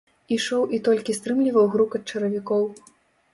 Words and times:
Ішоў 0.35 0.63
і 0.77 0.79
толькі 0.87 1.15
стрымліваў 1.17 1.69
грукат 1.75 2.01
чаравікаў. 2.15 2.67